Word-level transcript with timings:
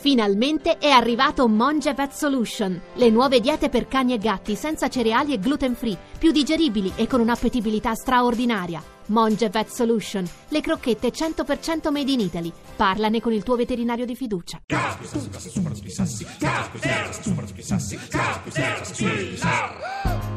Finalmente 0.00 0.78
è 0.78 0.90
arrivato 0.90 1.48
Monge 1.48 1.92
Vet 1.92 2.12
Solution, 2.12 2.80
le 2.94 3.10
nuove 3.10 3.40
diete 3.40 3.68
per 3.68 3.88
cani 3.88 4.12
e 4.12 4.18
gatti 4.18 4.54
senza 4.54 4.88
cereali 4.88 5.32
e 5.32 5.40
gluten 5.40 5.74
free, 5.74 5.98
più 6.18 6.30
digeribili 6.30 6.92
e 6.94 7.08
con 7.08 7.18
un'appetibilità 7.18 7.96
straordinaria. 7.96 8.80
Monge 9.06 9.48
Vet 9.48 9.66
Solution, 9.68 10.24
le 10.48 10.60
crocchette 10.60 11.10
100% 11.10 11.90
made 11.90 12.12
in 12.12 12.20
Italy. 12.20 12.52
Parlane 12.76 13.20
con 13.20 13.32
il 13.32 13.42
tuo 13.42 13.56
veterinario 13.56 14.04
di 14.04 14.14
fiducia. 14.14 14.60
Coming 18.98 20.27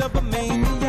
of 0.00 0.14
a 0.14 0.22
maniac. 0.22 0.87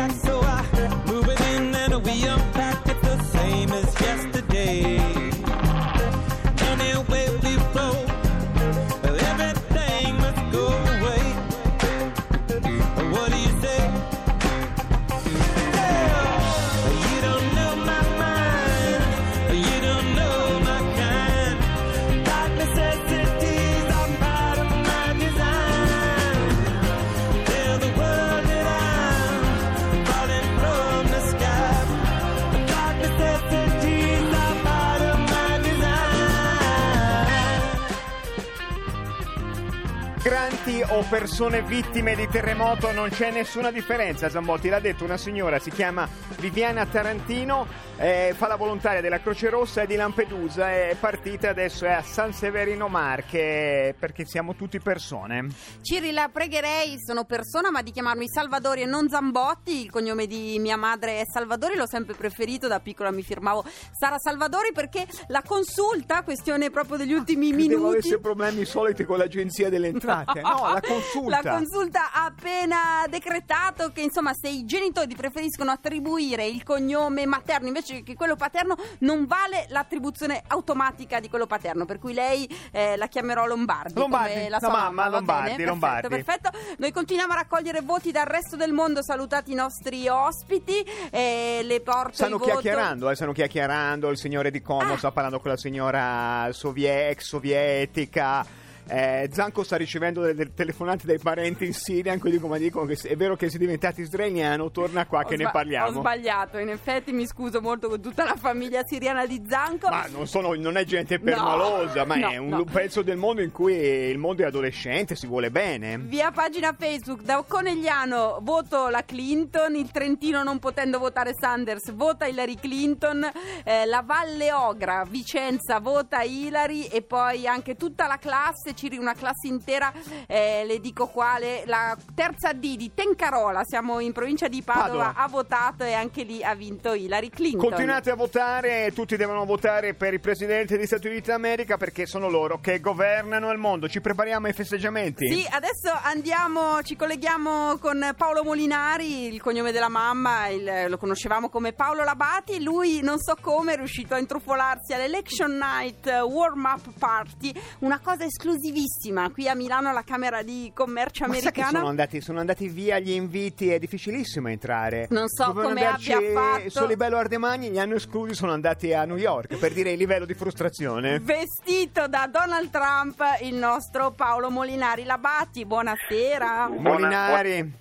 O 40.92 41.04
persone 41.08 41.62
vittime 41.62 42.16
di 42.16 42.26
terremoto 42.28 42.90
non 42.90 43.10
c'è 43.10 43.30
nessuna 43.30 43.70
differenza, 43.70 44.28
Zambotti 44.28 44.68
l'ha 44.68 44.80
detto 44.80 45.04
una 45.04 45.16
signora, 45.16 45.58
si 45.60 45.70
chiama 45.70 46.08
Viviana 46.38 46.84
Tarantino, 46.84 47.66
eh, 47.96 48.34
fa 48.36 48.48
la 48.48 48.56
volontaria 48.56 49.00
della 49.00 49.20
Croce 49.20 49.50
Rossa 49.50 49.82
e 49.82 49.86
di 49.86 49.94
Lampedusa, 49.94 50.70
è 50.70 50.96
partita 50.98 51.50
adesso 51.50 51.84
è 51.84 51.92
a 51.92 52.02
San 52.02 52.32
Severino 52.32 52.88
Marche 52.88 53.94
perché 53.98 54.24
siamo 54.24 54.54
tutti 54.56 54.80
persone. 54.80 55.48
Ciri, 55.82 56.10
la 56.10 56.28
pregherei, 56.32 56.96
sono 56.98 57.24
persona, 57.24 57.70
ma 57.70 57.82
di 57.82 57.92
chiamarmi 57.92 58.28
Salvadori 58.28 58.82
e 58.82 58.86
non 58.86 59.08
Zambotti. 59.08 59.82
Il 59.82 59.90
cognome 59.90 60.26
di 60.26 60.58
mia 60.58 60.76
madre 60.76 61.20
è 61.20 61.22
Salvadori, 61.30 61.76
l'ho 61.76 61.86
sempre 61.86 62.14
preferito. 62.14 62.66
Da 62.66 62.80
piccola 62.80 63.10
mi 63.10 63.22
firmavo 63.22 63.64
Sara 63.96 64.18
Salvadori 64.18 64.72
perché 64.72 65.06
la 65.28 65.42
consulta, 65.46 66.22
questione 66.22 66.70
proprio 66.70 66.96
degli 66.96 67.12
ultimi 67.12 67.50
Credevo 67.50 67.70
minuti. 67.80 67.98
avesse 67.98 68.18
problemi 68.18 68.64
soliti 68.64 69.04
con 69.04 69.18
l'agenzia 69.18 69.68
delle 69.68 69.88
entrate. 69.88 70.40
No, 70.50 70.72
la 70.72 70.79
consulta. 70.80 71.40
La 71.42 71.50
consulta 71.54 72.12
ha 72.12 72.24
appena 72.24 73.04
decretato 73.08 73.90
che 73.92 74.00
insomma 74.00 74.32
se 74.34 74.48
i 74.48 74.64
genitori 74.64 75.14
preferiscono 75.14 75.70
attribuire 75.70 76.46
il 76.46 76.62
cognome 76.62 77.26
materno 77.26 77.68
invece 77.68 78.02
che 78.02 78.14
quello 78.14 78.36
paterno 78.36 78.76
non 79.00 79.26
vale 79.26 79.66
l'attribuzione 79.68 80.42
automatica 80.46 81.20
di 81.20 81.28
quello 81.28 81.46
paterno 81.46 81.84
per 81.84 81.98
cui 81.98 82.12
lei 82.12 82.48
eh, 82.72 82.96
la 82.96 83.06
chiamerò 83.06 83.46
Lombardi, 83.46 83.94
Lombardi, 83.94 84.42
la 84.44 84.48
la 84.48 84.58
sua 84.58 84.68
mamma, 84.70 85.08
va 85.08 85.16
Lombardi, 85.16 85.50
bene? 85.50 85.64
Lombardi. 85.64 86.08
Perfetto, 86.08 86.50
perfetto. 86.50 86.74
Noi 86.78 86.92
continuiamo 86.92 87.32
a 87.32 87.36
raccogliere 87.36 87.80
voti 87.80 88.10
dal 88.10 88.26
resto 88.26 88.56
del 88.56 88.72
mondo 88.72 89.02
salutati 89.02 89.52
i 89.52 89.54
nostri 89.54 90.08
ospiti 90.08 90.84
eh, 91.10 91.60
le 91.62 91.80
porto 91.80 92.14
Stanno 92.14 92.38
chiacchierando, 92.38 93.10
eh, 93.10 93.14
stanno 93.14 93.32
chiacchierando, 93.32 94.08
il 94.08 94.16
signore 94.18 94.50
di 94.50 94.60
Como 94.60 94.92
Ah. 94.92 94.96
sta 94.98 95.10
parlando 95.12 95.40
con 95.40 95.50
la 95.50 95.56
signora 95.56 96.48
sovie- 96.52 97.10
ex 97.10 97.24
sovietica. 97.24 98.44
Eh, 98.90 99.30
Zanco 99.32 99.62
sta 99.62 99.76
ricevendo 99.76 100.20
delle 100.22 100.52
telefonate 100.52 101.06
dai 101.06 101.18
parenti 101.18 101.64
in 101.64 101.74
Siria, 101.74 102.12
in 102.12 102.20
cui 102.20 102.30
dicono, 102.30 102.52
ma 102.52 102.58
dicono 102.58 102.86
che 102.86 102.98
è 103.08 103.16
vero 103.16 103.36
che 103.36 103.48
sei 103.48 103.58
diventato 103.58 104.00
israeliano, 104.00 104.70
torna 104.70 105.06
qua 105.06 105.20
Ho 105.20 105.24
che 105.24 105.36
ne 105.36 105.44
sba- 105.44 105.48
Ho 105.48 105.52
parliamo. 105.52 106.00
sbagliato, 106.00 106.58
in 106.58 106.68
effetti 106.70 107.12
mi 107.12 107.26
scuso 107.26 107.60
molto 107.60 107.88
con 107.88 108.00
tutta 108.00 108.24
la 108.24 108.36
famiglia 108.36 108.82
siriana 108.84 109.26
di 109.26 109.42
Zanco. 109.48 109.88
Ma 109.88 110.06
non, 110.10 110.26
sono- 110.26 110.54
non 110.54 110.76
è 110.76 110.84
gente 110.84 111.18
permalosa, 111.20 112.04
ma 112.04 112.16
è 112.16 112.36
no, 112.36 112.42
un 112.42 112.48
no. 112.48 112.64
pezzo 112.64 113.02
del 113.02 113.16
mondo 113.16 113.42
in 113.42 113.52
cui 113.52 113.74
il 113.74 114.18
mondo 114.18 114.42
è 114.42 114.46
adolescente, 114.46 115.14
si 115.14 115.26
vuole 115.26 115.50
bene. 115.50 115.98
Via 115.98 116.30
pagina 116.30 116.74
Facebook, 116.76 117.22
da 117.22 117.44
Conegliano 117.46 118.38
voto 118.42 118.88
la 118.88 119.04
Clinton, 119.04 119.76
il 119.76 119.90
Trentino 119.90 120.42
non 120.42 120.58
potendo 120.58 120.98
votare 120.98 121.32
Sanders 121.38 121.92
vota 121.92 122.26
Hillary 122.26 122.56
Clinton, 122.56 123.28
eh, 123.64 123.86
la 123.86 124.02
Valle 124.04 124.52
Ogra, 124.52 125.04
Vicenza 125.08 125.78
vota 125.78 126.22
Hillary 126.22 126.86
e 126.86 127.02
poi 127.02 127.46
anche 127.46 127.76
tutta 127.76 128.06
la 128.06 128.16
classe, 128.18 128.74
ci 128.80 128.88
ri- 128.88 128.96
una 128.96 129.12
classe 129.12 129.46
intera, 129.46 129.92
eh, 130.26 130.64
le 130.66 130.80
dico 130.80 131.06
quale, 131.08 131.64
la 131.66 131.94
terza 132.14 132.52
D 132.54 132.76
di 132.76 132.92
Tencarola, 132.94 133.60
siamo 133.64 134.00
in 134.00 134.12
provincia 134.12 134.48
di 134.48 134.62
Padova, 134.62 134.86
Padova. 134.86 135.14
ha 135.16 135.28
votato 135.28 135.84
e 135.84 135.92
anche 135.92 136.22
lì 136.22 136.42
ha 136.42 136.54
vinto 136.54 136.94
Hillary 136.94 137.28
Clinton. 137.28 137.60
Continuate 137.68 138.10
a 138.10 138.14
votare, 138.14 138.90
tutti 138.94 139.16
devono 139.16 139.44
votare 139.44 139.92
per 139.94 140.14
il 140.14 140.20
presidente 140.20 140.76
degli 140.76 140.86
Stati 140.86 141.08
Uniti 141.08 141.28
d'America 141.28 141.76
perché 141.76 142.06
sono 142.06 142.30
loro 142.30 142.58
che 142.58 142.80
governano 142.80 143.50
il 143.50 143.58
mondo. 143.58 143.86
Ci 143.88 144.00
prepariamo 144.00 144.46
ai 144.46 144.52
festeggiamenti? 144.54 145.28
Sì, 145.30 145.46
adesso 145.50 145.92
andiamo, 146.02 146.82
ci 146.82 146.96
colleghiamo 146.96 147.76
con 147.78 148.14
Paolo 148.16 148.42
Molinari, 148.44 149.26
il 149.26 149.42
cognome 149.42 149.72
della 149.72 149.88
mamma, 149.88 150.48
il- 150.48 150.86
lo 150.88 150.96
conoscevamo 150.96 151.50
come 151.50 151.72
Paolo 151.74 152.02
Labati, 152.02 152.62
lui 152.62 153.00
non 153.02 153.18
so 153.18 153.36
come 153.40 153.74
è 153.74 153.76
riuscito 153.76 154.14
a 154.14 154.18
intrufolarsi 154.18 154.92
all'Election 154.94 155.56
Night 155.56 156.06
Warm 156.06 156.64
Up 156.64 156.88
Party, 156.98 157.52
una 157.80 157.98
cosa 157.98 158.24
esclusivissima 158.70 159.30
qui 159.30 159.48
a 159.48 159.54
Milano 159.54 159.88
alla 159.88 160.02
Camera 160.04 160.42
di 160.42 160.70
Commercio 160.74 161.26
Ma 161.26 161.34
americana. 161.34 161.70
sono 161.70 161.86
andati, 161.88 162.20
sono 162.20 162.38
andati 162.40 162.68
via 162.68 162.98
gli 162.98 163.10
inviti, 163.10 163.70
è 163.70 163.78
difficilissimo 163.78 164.48
entrare. 164.48 165.06
Non 165.10 165.28
so 165.28 165.46
Dovevano 165.46 165.74
come 165.74 165.86
abbia 165.86 166.20
fatto. 166.32 166.70
Solibello 166.70 167.16
Ardemagni, 167.16 167.70
li 167.70 167.78
hanno 167.78 167.94
esclusi, 167.96 168.34
sono 168.34 168.52
andati 168.52 168.92
a 168.92 169.04
New 169.04 169.16
York 169.16 169.56
per 169.58 169.72
dire 169.72 169.90
il 169.92 169.98
livello 169.98 170.24
di 170.24 170.34
frustrazione. 170.34 171.18
Vestito 171.18 172.06
da 172.08 172.28
Donald 172.30 172.70
Trump, 172.70 173.22
il 173.42 173.54
nostro 173.54 174.12
Paolo 174.12 174.50
Molinari 174.50 175.04
Labati, 175.04 175.64
buonasera. 175.66 176.68
Molinari. 176.68 177.78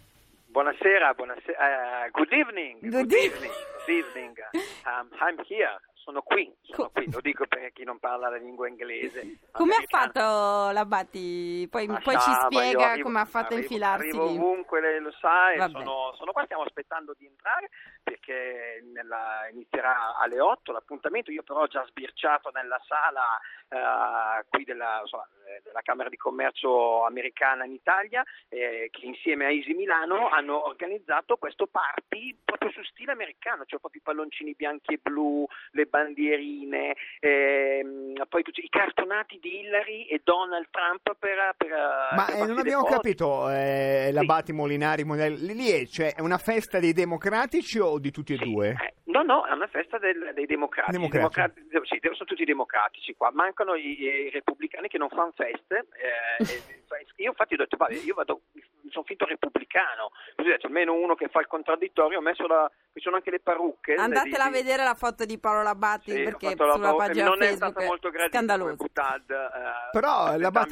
Buonasera, 0.50 1.14
buonasera. 1.14 2.06
eh, 2.06 2.10
good 2.12 2.32
evening. 2.34 2.80
Good 2.82 2.92
Good, 2.92 3.12
e- 3.12 3.24
evening. 3.26 3.52
Good 3.86 3.96
evening. 3.96 4.34
Um, 4.86 5.08
I'm 5.22 5.38
here. 5.48 5.80
Sono 6.10 6.24
qui, 6.24 6.52
sono 6.64 6.90
qui. 6.90 7.08
Lo 7.12 7.22
dico 7.22 7.46
per 7.46 7.72
chi 7.72 7.84
non 7.84 8.00
parla 8.00 8.30
la 8.30 8.38
lingua 8.38 8.68
inglese. 8.68 9.38
Come 9.52 9.76
ha 9.76 9.84
fatto 9.88 10.72
Labati? 10.72 11.68
Poi, 11.70 11.86
poi 11.86 12.16
ci 12.16 12.32
sa, 12.32 12.48
spiega 12.50 12.90
arrivo- 12.90 13.04
come 13.04 13.20
ha 13.20 13.26
fatto 13.26 13.54
a 13.54 13.58
infilarsi 13.58 14.08
Arrivo 14.08 14.24
ovunque, 14.26 14.82
lei 14.82 15.00
lo 15.00 15.12
sa, 15.12 15.52
e 15.52 15.60
sono, 15.70 16.16
sono 16.18 16.32
qua, 16.32 16.46
stiamo 16.46 16.64
aspettando 16.64 17.14
di 17.16 17.28
entrare 17.28 17.70
perché 18.10 18.84
nella- 18.92 19.48
inizierà 19.52 20.18
alle 20.18 20.40
8 20.40 20.72
l'appuntamento. 20.72 21.32
Io 21.32 21.44
però 21.44 21.62
ho 21.62 21.68
già 21.68 21.86
sbirciato 21.86 22.50
nella 22.52 22.82
sala 22.88 23.40
eh, 23.70 24.46
qui 24.50 24.64
della, 24.64 25.00
insomma, 25.02 25.28
eh, 25.46 25.62
della 25.64 25.82
Camera 25.82 26.10
di 26.10 26.18
Commercio 26.18 27.06
americana 27.06 27.66
in 27.66 27.74
Italia 27.74 28.24
eh, 28.50 28.90
che 28.92 29.06
insieme 29.06 29.46
a 29.46 29.52
Easy 29.52 29.74
Milano 29.74 30.30
hanno 30.30 30.68
organizzato 30.68 31.38
questo 31.38 31.68
party 31.68 32.36
proprio 32.44 32.72
su 32.72 32.84
stile 32.84 33.12
americano, 33.12 33.66
cioè 33.66 33.80
proprio 33.80 34.02
i 34.02 34.04
palloncini 34.04 34.56
bianchi 34.56 34.96
e 34.96 35.00
blu, 35.02 35.46
le 35.72 35.86
bandierine, 35.86 36.96
i 39.20 39.26
cartonati 39.26 39.40
di 39.42 39.60
Hillary 39.60 40.04
e 40.06 40.22
Donald 40.24 40.68
Trump 40.72 41.16
per... 41.20 41.54
per 41.58 41.70
Ma 42.16 42.26
per 42.26 42.36
eh, 42.36 42.46
non 42.46 42.58
abbiamo 42.58 42.84
foto. 42.84 42.96
capito, 42.96 43.50
eh, 43.50 44.10
Labati, 44.14 44.54
Molinari, 44.54 45.04
Molinari, 45.04 45.38
lì- 45.54 45.70
è, 45.72 45.86
cioè, 45.86 46.14
è 46.16 46.22
una 46.22 46.38
festa 46.38 46.80
dei 46.80 46.94
democratici 46.94 47.80
o 47.80 48.00
di 48.00 48.12
tutti 48.12 48.34
e 48.34 48.38
Sì, 48.38 48.44
due? 48.44 48.70
eh, 48.70 48.94
no, 49.06 49.24
no, 49.24 49.46
è 49.46 49.52
una 49.52 49.68
festa 49.68 49.98
del- 49.98 50.32
dei 50.34 50.46
democratici. 50.46 50.98
Democratici. 50.98 51.68
Democrati- 51.70 51.88
sì, 51.88 52.00
sono 52.14 52.26
tutti 52.26 52.46
democratici 52.46 53.14
qua. 53.16 53.32
Mancano 53.34 53.76
i, 53.76 54.00
i 54.02 54.30
repubblicani 54.30 54.88
che 54.88 54.98
non 54.98 55.10
fanno 55.10 55.34
feste. 55.36 55.88
eh, 56.40 56.44
e- 56.78 56.78
io 57.18 57.30
infatti 57.32 57.54
ho 57.54 57.58
detto, 57.58 57.76
vabbè, 57.78 57.96
io 58.04 58.14
vado, 58.14 58.42
mi 58.90 58.92
sono 58.92 59.06
finto 59.06 59.26
repubblicano. 59.26 60.12
Così 60.36 60.50
detto, 60.50 60.68
almeno 60.68 60.94
uno 60.94 61.16
che 61.16 61.30
fa 61.30 61.40
il 61.40 61.48
contraddittorio. 61.48 62.18
Ho 62.18 62.22
messo 62.22 62.48
la, 62.48 62.70
ci 62.94 63.02
sono 63.02 63.18
anche 63.18 63.30
le 63.30 63.40
parrucche. 63.40 63.94
Andatela 63.94 64.46
a 64.46 64.50
vedere 64.50 64.84
la 64.84 64.96
foto 64.96 65.26
di 65.26 65.38
Paolo 65.38 65.62
Labati 65.62 66.12
Sì, 66.12 66.24
perché 66.24 66.56
la 66.56 66.74
sulla 66.74 66.90
parrucca. 66.90 67.06
pagina 67.06 67.26
non 67.26 67.42
è 67.42 67.46
Facebook 67.48 67.72
stata 67.72 67.86
molto 67.86 68.10
gradita 68.10 68.58
Butad, 68.76 69.30
eh, 69.30 69.90
Però 69.92 70.26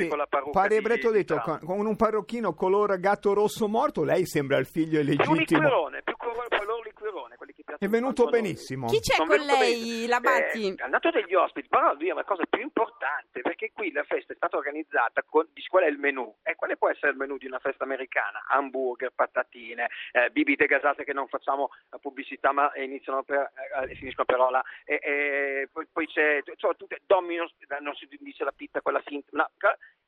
con 0.08 0.18
la 0.18 0.28
pare 0.52 0.82
Bretto 0.82 1.12
detto, 1.12 1.40
con, 1.40 1.60
con 1.64 1.86
un 1.86 1.96
parrocchino 1.96 2.54
color 2.54 3.00
gatto 3.00 3.34
rosso 3.34 3.68
morto, 3.68 4.04
lei 4.04 4.26
sembra 4.26 4.58
il 4.58 4.66
figlio 4.66 5.00
illegittimo. 5.00 5.60
più 6.04 6.16
color, 6.18 6.48
color 6.50 6.86
liquirone, 6.86 7.36
quelli 7.36 7.54
che 7.54 7.64
piacciono 7.64 7.67
È 7.80 7.88
venuto 7.88 8.26
benissimo. 8.26 8.88
Chi 8.88 9.00
c'è 9.00 9.14
Sono 9.14 9.36
con 9.36 9.46
lei, 9.46 9.82
bene. 9.82 10.08
Labati? 10.08 10.68
Eh, 10.68 10.76
è 10.76 10.84
andato 10.84 11.12
degli 11.12 11.36
ospiti, 11.36 11.68
però 11.68 11.90
devo 11.90 11.98
dire 11.98 12.12
una 12.14 12.24
cosa 12.24 12.44
più 12.50 12.62
importante, 12.62 13.42
perché 13.42 13.72
qui 13.72 13.92
la 13.92 14.04
festa 14.04 14.34
è 14.34 14.36
stata 14.36 14.58
organizzata 14.58 15.22
con, 15.24 15.48
dici, 15.54 15.68
qual 15.70 15.84
è 15.84 15.88
il 15.88 16.00
menù? 16.00 16.34
E 16.42 16.56
quale 16.56 16.76
può 16.76 16.90
essere 16.90 17.12
il 17.12 17.18
menù 17.18 17.38
di 17.38 17.46
una 17.46 17.60
festa 17.60 17.84
americana? 17.84 18.46
Hamburger, 18.48 19.12
patatine, 19.14 19.90
eh, 20.12 20.30
bibite 20.32 20.66
gasate 20.66 21.04
che 21.04 21.14
non 21.14 21.28
facciamo 21.28 21.70
la 21.90 22.00
pubblicità 22.00 22.52
ma 22.52 22.72
iniziano 22.78 23.22
per, 23.24 23.52
eh, 23.88 23.96
finiscono 23.96 24.26
per 24.26 24.40
ola, 24.40 24.64
e, 24.84 25.00
e 25.02 25.70
poi, 25.72 25.86
poi 25.92 26.08
c'è, 26.08 26.42
cioè, 26.56 26.76
tutte, 26.76 27.02
Domino's, 27.06 27.54
non 27.80 27.94
si 27.94 28.08
dice 28.20 28.44
la 28.44 28.54
pizza, 28.54 28.82
quella 28.82 29.02
finta, 29.06 29.30
no, 29.34 29.50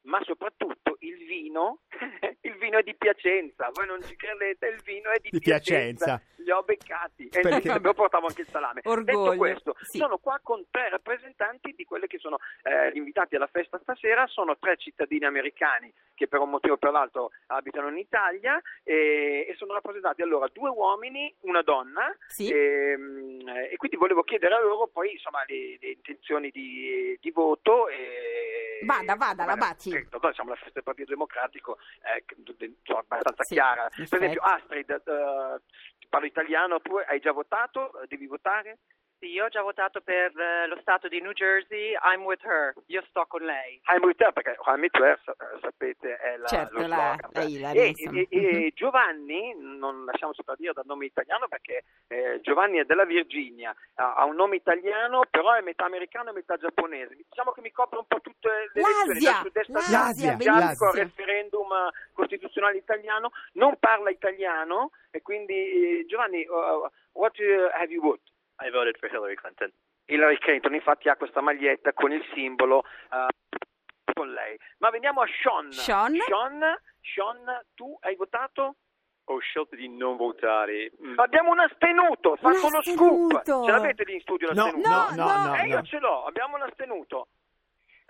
ma 0.03 0.19
soprattutto 0.23 0.97
il 0.99 1.17
vino, 1.25 1.81
il 2.41 2.57
vino 2.57 2.77
è 2.77 2.83
di 2.83 2.95
Piacenza, 2.95 3.69
voi 3.73 3.87
non 3.87 4.01
ci 4.03 4.15
credete, 4.15 4.67
il 4.67 4.81
vino 4.83 5.11
è 5.11 5.19
di, 5.19 5.29
Di 5.29 5.39
Piacenza. 5.39 6.21
li 6.37 6.51
ho 6.51 6.63
beccati 6.63 7.27
e 7.27 7.41
Abbiamo 7.67 7.93
portavo 7.93 8.27
anche 8.27 8.41
il 8.41 8.47
salame. 8.47 8.81
Orgoglio, 8.85 9.23
Detto 9.23 9.37
questo, 9.37 9.75
sì. 9.81 9.97
sono 9.97 10.17
qua 10.17 10.39
con 10.41 10.63
tre 10.71 10.89
rappresentanti 10.89 11.73
di 11.75 11.83
quelli 11.85 12.07
che 12.07 12.17
sono 12.19 12.37
eh, 12.63 12.91
invitati 12.93 13.35
alla 13.35 13.47
festa 13.47 13.79
stasera, 13.81 14.25
sono 14.27 14.57
tre 14.57 14.77
cittadini 14.77 15.25
americani 15.25 15.91
che 16.13 16.27
per 16.27 16.39
un 16.39 16.49
motivo 16.49 16.73
o 16.73 16.77
per 16.77 16.91
l'altro 16.91 17.31
abitano 17.47 17.87
in 17.89 17.97
Italia 17.97 18.61
e, 18.83 19.45
e 19.49 19.55
sono 19.55 19.73
rappresentati 19.73 20.21
allora 20.21 20.47
due 20.51 20.69
uomini, 20.69 21.33
una 21.41 21.61
donna 21.61 22.13
Sì. 22.27 22.49
ehm, 22.49 23.47
e, 23.71 23.75
quindi 23.77 23.97
volevo 23.97 24.23
chiedere 24.23 24.55
a 24.55 24.59
loro 24.61 24.87
poi 24.87 25.13
insomma 25.13 25.43
le, 25.47 25.77
le 25.79 25.91
intenzioni 25.91 26.49
di, 26.49 27.17
di 27.21 27.31
voto 27.31 27.87
e, 27.87 28.79
Vada, 28.81 29.15
vada, 29.15 29.43
Labati. 29.45 29.91
eh, 29.93 30.07
noi 30.21 30.33
siamo 30.33 30.51
la 30.51 30.55
festa 30.55 30.71
del 30.75 30.83
Partito 30.83 31.09
Democratico 31.09 31.77
eh, 32.15 32.23
che- 32.25 32.35
insomma, 32.65 32.99
abbastanza 32.99 33.43
Sì, 33.43 33.53
chiara 33.55 33.89
per 33.89 34.01
esempio. 34.03 34.41
Astrid 34.41 34.89
eh, 35.05 35.61
parlo 36.09 36.27
italiano 36.27 36.79
tu 36.81 36.95
hai 36.95 37.19
già 37.19 37.31
votato 37.31 37.91
devi 38.07 38.27
votare 38.27 38.79
Sì, 39.19 39.27
io 39.31 39.45
ho 39.45 39.49
già 39.49 39.61
votato 39.61 39.99
per 39.99 40.31
eh, 40.39 40.65
lo 40.67 40.77
stato 40.79 41.09
di 41.09 41.19
New 41.19 41.33
Jersey, 41.33 41.91
I'm 42.05 42.23
with 42.23 42.41
her, 42.45 42.73
io 42.85 43.03
sto 43.09 43.25
con 43.27 43.41
lei. 43.41 43.81
I'm 43.87 44.01
with 44.05 44.21
her 44.21 44.31
perché 44.31 44.55
I'm 44.65 44.79
with 44.79 44.95
her 44.95 45.19
sa- 45.25 45.35
sapete 45.61 46.15
è 46.17 46.37
la, 46.37 46.47
Certo, 46.47 46.79
lo 46.79 46.87
la- 46.87 47.17
la 47.33 47.41
Hillary, 47.43 47.77
e, 47.77 47.93
e- 47.97 48.27
e 48.29 48.39
Mhm. 48.61 48.69
Giovanni 48.75 49.53
non 49.59 50.05
lasciamo 50.05 50.31
sopravvivere 50.33 50.73
dal 50.75 50.85
nome 50.85 51.05
italiano 51.05 51.49
perché 51.49 51.83
eh, 52.07 52.39
Giovanni 52.41 52.77
è 52.77 52.85
della 52.85 53.03
Virginia 53.03 53.75
ha, 53.95 54.13
ha 54.13 54.23
un 54.23 54.35
nome 54.35 54.55
italiano 54.55 55.23
però 55.29 55.51
è 55.51 55.61
metà 55.61 55.83
americano 55.83 56.29
e 56.29 56.33
metà 56.33 56.55
giapponese. 56.55 57.15
Diciamo 57.17 57.51
che 57.51 57.59
mi 57.59 57.71
copre 57.71 57.99
un 57.99 58.05
po' 58.07 58.21
tutte 58.21 58.47
le 58.49 58.81
lezioni 58.81 59.19
L'Asia, 59.19 59.31
dal 59.31 59.41
sud-est 59.43 59.69
l'Asia, 59.69 60.31
al 60.87 60.93
referendum 60.93 61.71
eh, 61.73 61.91
costituzionale 62.13 62.77
italiano 62.77 63.31
non 63.55 63.75
parla 63.79 64.09
italiano 64.11 64.91
e 65.11 65.21
quindi 65.21 65.53
eh, 65.99 66.05
Giovanni 66.07 66.45
uh, 66.47 66.87
what 67.11 67.37
uh, 67.39 67.69
have 67.73 67.91
you 67.91 68.01
voted? 68.01 68.27
I 68.61 68.69
voted 68.71 68.97
for 68.99 69.09
Hillary 69.09 69.35
Clinton. 69.35 69.71
Hillary 70.05 70.37
Clinton 70.39 70.73
infatti 70.73 71.07
ha 71.09 71.15
questa 71.15 71.41
maglietta 71.41 71.93
con 71.93 72.11
il 72.11 72.23
simbolo 72.33 72.83
eh, 73.11 73.27
con 74.13 74.31
lei. 74.31 74.57
Ma 74.79 74.89
veniamo 74.89 75.21
a 75.21 75.27
Sean. 75.27 75.71
Sean? 75.71 76.15
Sean, 76.25 76.59
Sean, 77.01 77.61
tu 77.75 77.95
hai 78.01 78.15
votato? 78.15 78.75
Ho 79.25 79.37
scelto 79.39 79.75
di 79.75 79.87
non 79.87 80.17
votare. 80.17 80.91
Mm. 81.05 81.19
Abbiamo 81.19 81.51
un 81.51 81.59
astenuto, 81.59 82.31
Un 82.31 82.37
fatto 82.37 82.69
lo 82.69 82.77
astenuto. 82.79 83.41
scoop. 83.43 83.65
Ce 83.65 83.71
l'avete 83.71 84.03
lì 84.03 84.13
in 84.15 84.21
studio 84.21 84.47
No, 84.53 84.63
l'astenuto? 84.63 84.89
no, 84.89 84.95
No, 85.11 85.15
no, 85.15 85.37
no. 85.37 85.45
no. 85.49 85.55
Eh, 85.55 85.67
io 85.67 85.75
no. 85.75 85.83
ce 85.83 85.99
l'ho, 85.99 86.25
abbiamo 86.25 86.55
un 86.55 86.63
astenuto. 86.63 87.27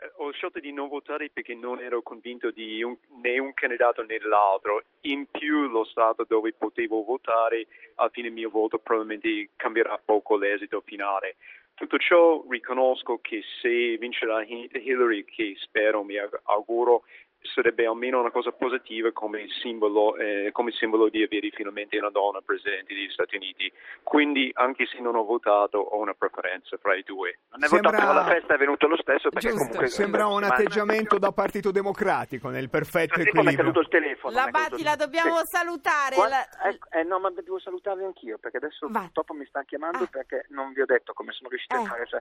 Eh, 0.01 0.11
Ho 0.17 0.31
scelto 0.31 0.59
di 0.59 0.71
non 0.71 0.87
votare 0.87 1.29
perché 1.29 1.55
non 1.55 1.81
ero 1.81 2.01
convinto 2.01 2.51
di 2.51 2.81
un- 2.83 2.97
né 3.21 3.39
un 3.39 3.53
candidato 3.53 4.03
né 4.03 4.19
l'altro. 4.19 4.83
In 5.01 5.25
più 5.29 5.67
lo 5.67 5.83
stato 5.85 6.25
dove 6.27 6.53
potevo 6.53 7.03
votare, 7.03 7.67
alla 7.95 8.09
fine 8.09 8.27
il 8.27 8.33
mio 8.33 8.49
voto 8.49 8.77
probabilmente 8.79 9.49
cambierà 9.55 9.97
poco 10.03 10.37
l'esito 10.37 10.81
finale. 10.81 11.35
Tutto 11.73 11.97
ciò 11.97 12.43
riconosco 12.49 13.19
che 13.21 13.41
se 13.61 13.97
vincerà 13.97 14.43
Hi- 14.43 14.69
Hillary, 14.73 15.23
che 15.23 15.55
spero, 15.59 16.03
mi 16.03 16.17
aug- 16.17 16.41
auguro, 16.43 17.03
sarebbe 17.41 17.85
almeno 17.85 18.19
una 18.19 18.31
cosa 18.31 18.51
positiva 18.51 19.11
come 19.11 19.45
simbolo, 19.61 20.15
eh, 20.17 20.49
come 20.51 20.71
simbolo 20.71 21.09
di 21.09 21.23
avere 21.23 21.49
finalmente 21.51 21.97
una 21.97 22.09
donna 22.09 22.41
presidente 22.41 22.93
degli 22.93 23.09
Stati 23.09 23.35
Uniti. 23.37 23.71
Quindi, 24.03 24.51
anche 24.55 24.85
se 24.85 24.99
non 24.99 25.15
ho 25.15 25.23
votato, 25.23 25.77
ho 25.77 25.97
una 25.99 26.13
preferenza 26.13 26.77
fra 26.77 26.95
i 26.95 27.03
due. 27.03 27.39
Non 27.51 27.63
è 27.63 27.67
Sembra- 27.67 27.91
votato, 27.91 28.13
ma 28.13 28.19
la 28.19 28.25
festa 28.25 28.53
è 28.55 28.57
venuta 28.57 28.87
lo 28.87 28.97
stesso 28.97 29.29
perché 29.29 29.47
Giusto, 29.49 29.63
comunque 29.63 29.87
sembra 29.87 30.27
un 30.27 30.41
ma- 30.41 30.47
atteggiamento 30.47 31.17
da 31.17 31.31
Partito 31.31 31.71
Democratico 31.71 32.49
nel 32.49 32.69
perfetto 32.69 33.17
mi 33.19 33.23
è 33.25 33.27
equilibrio. 33.27 33.57
caduto 33.57 33.79
il 33.79 33.87
telefono. 33.87 34.35
La 34.35 34.47
Batti 34.49 34.83
la 34.83 34.95
dobbiamo 34.95 35.37
Sì. 35.39 35.45
salutare. 35.45 36.15
Qua- 36.15 36.27
la- 36.27 36.47
ecco, 36.69 36.89
eh, 36.91 37.03
no, 37.03 37.19
ma 37.19 37.31
devo 37.31 37.59
salutarvi 37.59 38.03
anch'io 38.03 38.37
perché 38.37 38.57
adesso 38.57 38.87
Va. 38.89 38.99
purtroppo 39.01 39.33
mi 39.33 39.45
stanno 39.45 39.65
chiamando 39.65 40.03
Ah. 40.03 40.07
perché 40.07 40.45
non 40.49 40.73
vi 40.73 40.81
ho 40.81 40.85
detto 40.85 41.13
come 41.13 41.31
sono 41.31 41.49
riuscito 41.49 41.75
Eh. 41.75 41.79
a 41.79 41.83
fare. 41.85 42.05
cioè, 42.07 42.19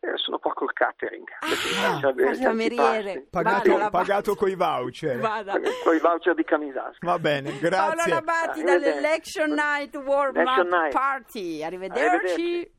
eh, 0.00 0.16
sono 0.16 0.38
qua 0.38 0.52
col 0.52 0.72
catering. 0.72 1.26
Ah, 1.40 2.00
Cioè, 2.00 2.10
il 2.12 2.16
tanti 2.16 2.42
cameriere. 2.42 3.02
pasti. 3.14 3.28
Pagato, 3.30 3.70
Vada, 3.70 3.82
la 3.84 3.90
coi 4.54 4.56
voucher. 4.56 5.18
Vada. 5.20 5.60
Con 5.84 5.94
i 5.94 5.98
voucher 5.98 6.34
di 6.34 6.44
Camisasca. 6.44 6.98
Va 7.00 7.18
bene, 7.18 7.50
Paolo 7.50 7.94
grazie. 7.94 8.12
Labatti 8.12 8.60
Arrivederci. 8.60 8.64
dall'Election 8.64 9.50
Night 9.52 9.96
Warm 9.96 10.36
Election 10.36 10.66
Up 10.66 10.72
Night. 10.72 10.92
Party. 10.92 11.62
Arrivederci. 11.62 12.00
Arrivederci. 12.00 12.72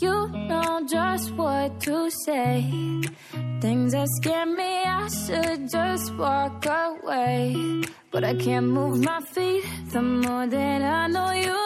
You 0.00 0.28
know 0.48 0.80
just 0.88 1.32
what 1.36 1.80
to 1.80 2.10
say. 2.10 2.64
Things 3.60 3.92
that 3.92 4.08
scare 4.20 4.46
me, 4.46 4.82
I 4.84 5.08
should 5.08 5.70
just 5.70 6.14
walk 6.16 6.66
away. 6.66 7.54
But 8.10 8.24
I 8.24 8.34
can't 8.34 8.66
move 8.66 9.02
my 9.04 9.20
feet. 9.20 9.64
The 9.92 10.02
more 10.02 10.46
that 10.46 10.82
I 10.82 11.06
know 11.06 11.30
you, 11.32 11.61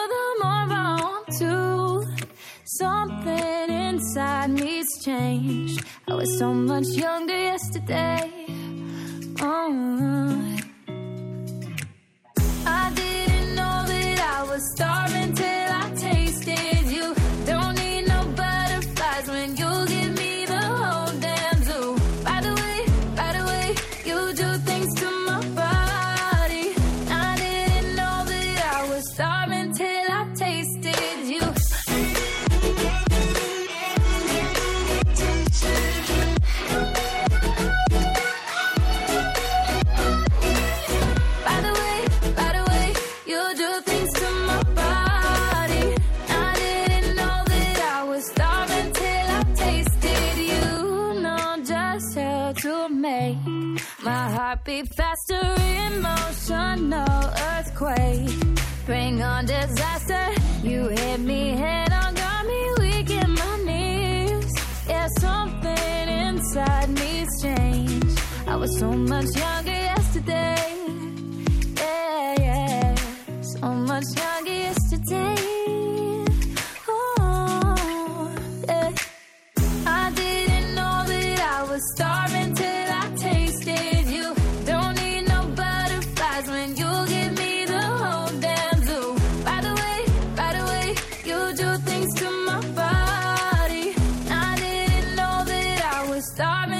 Something 2.77 3.69
inside 3.69 4.51
me's 4.51 5.03
changed. 5.03 5.83
I 6.07 6.13
was 6.13 6.37
so 6.37 6.53
much 6.53 6.85
younger 6.89 7.35
yesterday. 7.35 8.31
Oh. 9.41 10.56
Beat 54.67 54.93
faster. 54.93 55.41
Emotional 55.87 57.23
earthquake, 57.51 58.29
bring 58.85 59.23
on 59.23 59.45
disaster. 59.45 60.25
You 60.61 60.89
hit 60.89 61.21
me 61.21 61.51
head 61.51 61.91
on, 61.93 62.13
got 62.13 62.45
me 62.45 62.61
weak 62.79 63.09
in 63.09 63.31
my 63.33 63.55
knees. 63.67 64.53
Yeah, 64.87 65.07
something 65.19 66.09
inside 66.25 66.89
me's 66.89 67.41
changed. 67.41 68.19
I 68.45 68.55
was 68.57 68.77
so 68.77 68.91
much 68.91 69.29
younger 69.35 69.71
yesterday. 69.71 70.76
I 96.39 96.76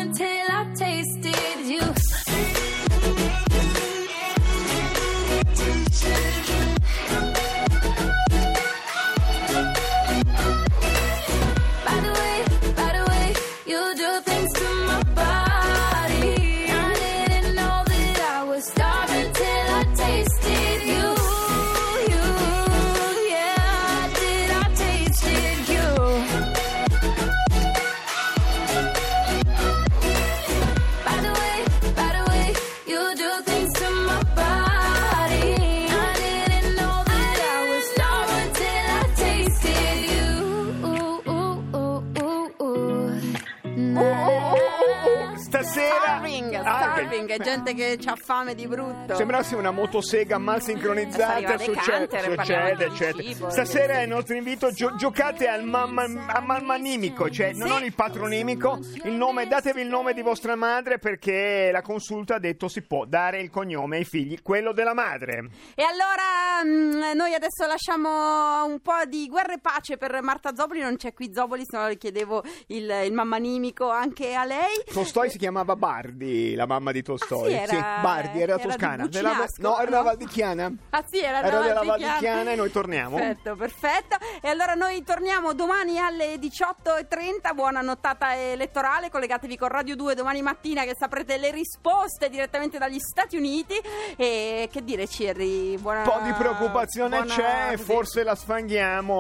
starving, 47.44 47.76
che- 47.78 47.92
è 47.94 47.98
gente 47.98 48.04
che 48.04 48.10
ha 48.10 48.16
fame 48.16 48.56
di 48.56 48.68
brutto. 48.68 49.16
Sembrassi 49.16 49.56
una 49.56 49.72
motosega 49.72 50.38
mal 50.38 50.62
sincronizzata. 50.62 51.34
Arriva 51.34 51.56
dei 51.56 51.66
Succede, 51.66 52.90
succede. 52.90 53.24
cibo, 53.24 53.50
Stasera 53.50 53.94
è 54.00 54.02
il 54.04 54.10
nostro 54.10 54.36
invito. 54.36 54.72
gio- 54.72 54.96
giocate 54.96 55.48
al 55.48 55.64
mamma, 55.64 56.06
mammanimico, 56.08 57.30
cioè 57.30 57.54
non 57.54 57.84
il 57.84 57.94
patronimico. 57.94 58.80
Il 59.04 59.14
nome, 59.14 59.48
datevi 59.48 59.82
il 59.82 59.88
nome 59.88 60.14
di 60.14 60.22
vostra 60.22 60.56
madre 60.56 60.98
perché 61.00 61.70
la 61.72 61.82
consulta 61.82 62.36
ha 62.36 62.40
detto 62.40 62.68
si 62.68 62.82
può 62.82 63.06
dare 63.06 63.40
il 63.42 63.50
cognome 63.50 63.98
ai 63.98 64.06
figli, 64.06 64.42
quello 64.42 64.72
della 64.74 64.94
madre. 64.94 65.50
E 65.76 65.84
allora 65.84 66.64
mm, 66.66 67.16
noi 67.16 67.34
adesso 67.34 67.66
lasciamo 67.66 68.66
un 68.66 68.80
po' 68.80 69.06
di 69.08 69.28
guerra 69.28 69.54
e 69.54 69.60
pace 69.60 69.98
per 69.98 70.22
Marta 70.22 70.56
Zoboli, 70.56 70.80
non 70.82 70.96
c'è 70.98 71.14
qui 71.14 71.32
Zoboli, 71.34 71.64
se 71.66 71.78
no 71.78 71.88
le 71.88 71.98
chiedevo 71.98 72.44
il, 72.68 72.90
il 73.06 73.14
mammanimico 73.14 73.90
anche 73.90 74.34
a 74.34 74.44
lei. 74.46 74.84
Tolstoi 74.92 75.30
si 75.30 75.38
chiamava 75.38 75.76
Bardi, 75.76 76.56
la 76.56 76.66
mamma 76.66 76.92
di 76.92 77.02
Tolstoi. 77.02 77.27
Ah, 77.36 77.46
sì, 77.48 77.52
era- 77.54 78.00
Bardi, 78.02 78.42
era, 78.42 78.54
era 78.54 78.64
toscana. 78.64 79.08
Della- 79.08 79.46
no, 79.58 79.80
era 79.80 79.90
no? 79.98 80.04
Val 80.04 80.18
di 80.18 80.26
Chiana. 80.28 80.72
Ah 80.92 81.04
sì, 81.08 81.20
era, 81.20 81.42
Era 81.42 81.60
della 81.60 81.74
Valdichiana. 81.74 82.08
Valdichiana 82.08 82.52
e 82.52 82.56
noi 82.56 82.72
torniamo. 82.72 83.16
Perfetto, 83.18 83.56
perfetto. 83.56 84.18
E 84.42 84.48
allora 84.50 84.74
noi 84.74 85.04
torniamo 85.04 85.54
domani 85.54 86.00
alle 86.00 86.36
18.30. 86.36 87.54
Buona 87.54 87.82
nottata 87.82 88.36
elettorale. 88.36 89.10
Collegatevi 89.10 89.58
con 89.58 89.68
Radio 89.70 89.96
2 89.96 90.16
domani 90.16 90.42
mattina 90.42 90.84
che 90.84 90.94
saprete 90.98 91.38
le 91.38 91.52
risposte 91.52 92.30
direttamente 92.30 92.78
dagli 92.78 93.00
Stati 93.00 93.36
Uniti. 93.38 93.76
E 94.16 94.70
che 94.72 94.84
dire, 94.84 95.08
Cirri? 95.08 95.78
Buona... 95.80 96.00
Un 96.00 96.06
po' 96.06 96.20
di 96.24 96.32
preoccupazione 96.34 97.18
buona- 97.18 97.34
c'è, 97.34 97.68
così. 97.72 97.84
forse 97.84 98.24
la 98.24 98.36
sfanghiamo. 98.36 99.16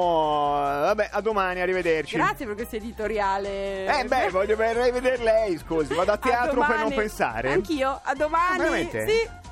Vabbè, 0.51 1.09
a 1.11 1.21
domani, 1.21 1.61
arrivederci. 1.61 2.15
Grazie 2.15 2.45
per 2.45 2.55
questo 2.55 2.75
editoriale. 2.75 3.85
Eh 3.99 4.05
beh, 4.05 4.29
voglio 4.29 4.55
vedere 4.55 5.17
lei, 5.17 5.57
scusi, 5.57 5.93
vado 5.93 6.11
a 6.11 6.15
A 6.15 6.17
teatro 6.17 6.65
per 6.65 6.77
non 6.77 6.93
pensare. 6.93 7.51
Anch'io, 7.51 7.96
a 8.03 8.13
domani. 8.13 8.57
Veramente? 8.57 9.07
Sì. 9.07 9.45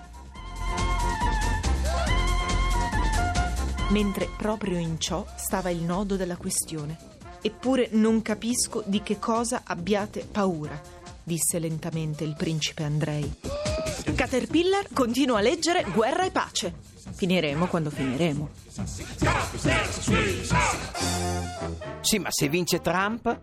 mentre 3.90 4.28
proprio 4.36 4.78
in 4.78 5.00
ciò 5.00 5.26
stava 5.36 5.70
il 5.70 5.84
nodo 5.84 6.16
della 6.16 6.38
questione. 6.38 6.98
Eppure 7.42 7.90
non 7.92 8.22
capisco 8.22 8.84
di 8.86 9.04
che 9.04 9.20
cosa 9.20 9.62
abbiate 9.64 10.28
paura, 10.30 10.80
disse 11.24 11.60
lentamente 11.60 12.24
il 12.24 12.36
principe 12.36 12.84
Andrei. 12.84 13.32
Caterpillar 14.16 14.88
continua 14.94 15.38
a 15.38 15.42
leggere 15.42 15.84
Guerra 15.94 16.26
e 16.26 16.32
pace. 16.32 16.74
Finiremo 17.12 17.68
quando 17.68 17.90
finiremo. 17.90 18.50
Sì, 22.02 22.20
ma 22.20 22.30
se 22.32 22.50
vince 22.50 22.82
Trump? 22.82 23.40